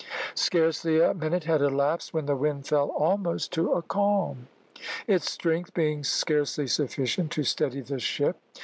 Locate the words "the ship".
7.81-8.37